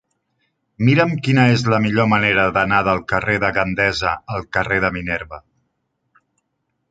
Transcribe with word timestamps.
Mira'm 0.85 1.11
quina 1.25 1.43
és 1.57 1.65
la 1.73 1.79
millor 1.83 2.07
manera 2.13 2.45
d'anar 2.55 2.79
del 2.87 3.03
carrer 3.13 3.35
de 3.43 3.51
Gandesa 3.57 4.13
al 4.37 4.47
carrer 4.57 4.79
de 4.87 4.91
Minerva. 4.99 5.41